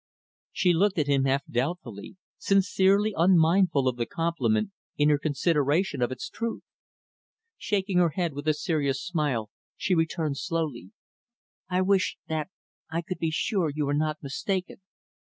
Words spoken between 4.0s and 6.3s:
compliment, in her consideration of its